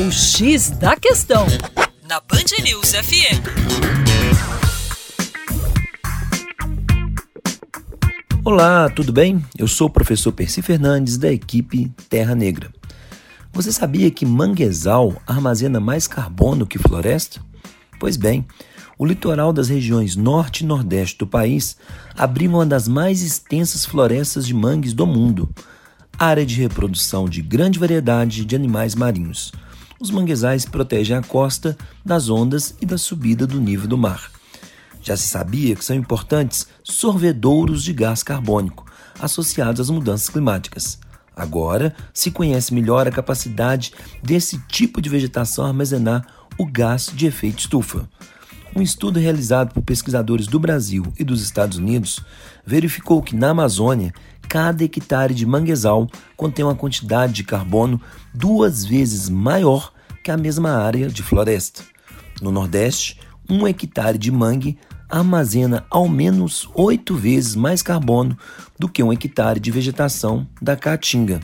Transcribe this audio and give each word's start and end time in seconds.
O 0.00 0.12
X 0.12 0.70
da 0.70 0.94
Questão, 0.94 1.44
na 2.08 2.20
Band 2.20 2.62
News 2.62 2.92
FM. 2.92 3.42
Olá, 8.44 8.88
tudo 8.90 9.12
bem? 9.12 9.44
Eu 9.58 9.66
sou 9.66 9.88
o 9.88 9.90
professor 9.90 10.30
Percy 10.30 10.62
Fernandes, 10.62 11.18
da 11.18 11.32
equipe 11.32 11.92
Terra 12.08 12.36
Negra. 12.36 12.72
Você 13.52 13.72
sabia 13.72 14.08
que 14.08 14.24
manguezal 14.24 15.20
armazena 15.26 15.80
mais 15.80 16.06
carbono 16.06 16.64
que 16.64 16.78
floresta? 16.78 17.40
Pois 17.98 18.16
bem, 18.16 18.46
o 18.96 19.04
litoral 19.04 19.52
das 19.52 19.68
regiões 19.68 20.14
norte 20.14 20.62
e 20.62 20.66
nordeste 20.66 21.18
do 21.18 21.26
país 21.26 21.76
abriga 22.16 22.54
uma 22.54 22.64
das 22.64 22.86
mais 22.86 23.20
extensas 23.20 23.84
florestas 23.84 24.46
de 24.46 24.54
mangues 24.54 24.92
do 24.92 25.04
mundo, 25.04 25.48
área 26.16 26.46
de 26.46 26.54
reprodução 26.54 27.28
de 27.28 27.42
grande 27.42 27.80
variedade 27.80 28.44
de 28.44 28.54
animais 28.54 28.94
marinhos. 28.94 29.50
Os 30.00 30.10
manguezais 30.10 30.64
protegem 30.64 31.16
a 31.16 31.22
costa 31.22 31.76
das 32.04 32.28
ondas 32.28 32.74
e 32.80 32.86
da 32.86 32.96
subida 32.96 33.46
do 33.46 33.60
nível 33.60 33.88
do 33.88 33.98
mar. 33.98 34.30
Já 35.02 35.16
se 35.16 35.26
sabia 35.26 35.74
que 35.74 35.84
são 35.84 35.96
importantes 35.96 36.68
sorvedouros 36.84 37.82
de 37.82 37.92
gás 37.92 38.22
carbônico 38.22 38.86
associados 39.20 39.80
às 39.80 39.90
mudanças 39.90 40.28
climáticas. 40.28 40.98
Agora 41.34 41.94
se 42.12 42.30
conhece 42.30 42.72
melhor 42.74 43.06
a 43.08 43.12
capacidade 43.12 43.92
desse 44.22 44.58
tipo 44.68 45.00
de 45.00 45.08
vegetação 45.08 45.66
armazenar 45.66 46.26
o 46.56 46.66
gás 46.66 47.10
de 47.12 47.26
efeito 47.26 47.60
estufa. 47.60 48.08
Um 48.78 48.82
estudo 48.82 49.18
realizado 49.18 49.74
por 49.74 49.82
pesquisadores 49.82 50.46
do 50.46 50.56
Brasil 50.56 51.04
e 51.18 51.24
dos 51.24 51.42
Estados 51.42 51.78
Unidos 51.78 52.20
verificou 52.64 53.20
que 53.20 53.34
na 53.34 53.50
Amazônia, 53.50 54.14
cada 54.48 54.84
hectare 54.84 55.34
de 55.34 55.44
manguezal 55.44 56.06
contém 56.36 56.64
uma 56.64 56.76
quantidade 56.76 57.32
de 57.32 57.42
carbono 57.42 58.00
duas 58.32 58.84
vezes 58.84 59.28
maior 59.28 59.92
que 60.22 60.30
a 60.30 60.36
mesma 60.36 60.70
área 60.70 61.08
de 61.08 61.24
floresta. 61.24 61.82
No 62.40 62.52
Nordeste, 62.52 63.18
um 63.50 63.66
hectare 63.66 64.16
de 64.16 64.30
mangue 64.30 64.78
armazena 65.08 65.84
ao 65.90 66.08
menos 66.08 66.68
oito 66.72 67.16
vezes 67.16 67.56
mais 67.56 67.82
carbono 67.82 68.38
do 68.78 68.88
que 68.88 69.02
um 69.02 69.12
hectare 69.12 69.58
de 69.58 69.72
vegetação 69.72 70.46
da 70.62 70.76
caatinga. 70.76 71.40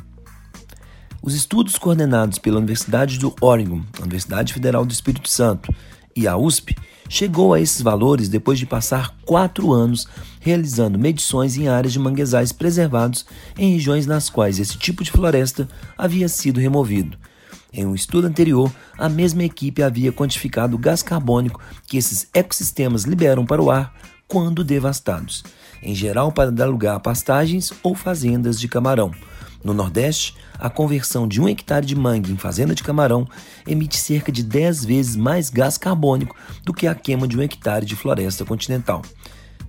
Os 1.21 1.35
estudos 1.35 1.77
coordenados 1.79 2.39
pela 2.39 2.59
Universidade 2.59 3.19
do 3.19 3.35
Oregon, 3.41 3.83
Universidade 3.99 4.53
Federal 4.53 4.85
do 4.87 4.93
Espírito 4.93 5.29
Santo 5.29 5.75
e 6.17 6.27
a 6.27 6.37
USP 6.37 6.77
chegou 7.09 7.53
a 7.53 7.61
esses 7.61 7.83
valores 7.83 8.29
depois 8.29 8.59
de 8.59 8.67
passar 8.67 9.15
quatro 9.25 9.73
anos 9.73 10.07
realizando 10.41 10.99
medições 10.99 11.57
em 11.57 11.69
áreas 11.69 11.93
de 11.93 11.99
manguezais 11.99 12.53
preservados 12.53 13.25
em 13.59 13.73
regiões 13.73 14.07
nas 14.07 14.29
quais 14.29 14.59
esse 14.59 14.77
tipo 14.77 15.03
de 15.03 15.11
floresta 15.11 15.69
havia 15.97 16.29
sido 16.29 16.61
removido. 16.61 17.17
Em 17.73 17.85
um 17.85 17.95
estudo 17.95 18.27
anterior, 18.27 18.73
a 18.97 19.09
mesma 19.09 19.43
equipe 19.43 19.83
havia 19.83 20.13
quantificado 20.13 20.77
o 20.77 20.79
gás 20.79 21.03
carbônico 21.03 21.61
que 21.87 21.97
esses 21.97 22.29
ecossistemas 22.33 23.03
liberam 23.03 23.45
para 23.45 23.61
o 23.61 23.71
ar 23.71 23.93
quando 24.29 24.63
devastados, 24.63 25.43
em 25.83 25.95
geral 25.95 26.31
para 26.31 26.53
dar 26.53 26.67
lugar 26.67 26.97
a 26.97 27.01
pastagens 27.01 27.73
ou 27.83 27.95
fazendas 27.95 28.61
de 28.61 28.69
camarão. 28.69 29.13
No 29.65 29.73
Nordeste, 29.73 30.37
a 30.59 30.69
conversão 30.69 31.27
de 31.27 31.41
um 31.41 31.49
hectare 31.49 31.87
de 31.87 31.97
mangue 31.97 32.31
em 32.31 32.37
fazenda 32.37 32.75
de 32.75 32.83
camarão 32.83 33.27
emite 33.67 33.97
cerca 33.97 34.31
de 34.31 34.43
10 34.43 34.85
vezes 34.85 35.17
mais 35.17 35.49
gás 35.49 35.79
carbônico 35.79 36.37
do 36.63 36.75
que 36.75 36.87
a 36.87 36.95
queima 36.95 37.27
de 37.27 37.39
um 37.39 37.43
hectare 37.43 37.87
de 37.87 37.97
floresta 37.97 38.45
continental. 38.45 39.01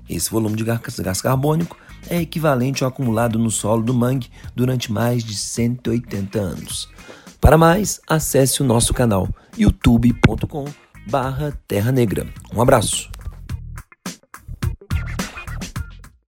Esse 0.09 0.29
volume 0.29 0.57
de 0.57 0.65
gás 0.65 1.21
carbônico 1.21 1.77
é 2.09 2.19
equivalente 2.21 2.83
ao 2.83 2.89
acumulado 2.89 3.39
no 3.39 3.49
solo 3.49 3.81
do 3.81 3.93
mangue 3.93 4.29
durante 4.53 4.91
mais 4.91 5.23
de 5.23 5.33
180 5.33 6.37
anos. 6.37 6.89
Para 7.39 7.57
mais, 7.57 8.01
acesse 8.07 8.61
o 8.61 8.65
nosso 8.65 8.93
canal 8.93 9.29
youtube.com/terra 9.57 11.91
negra. 11.91 12.27
Um 12.53 12.61
abraço. 12.61 13.14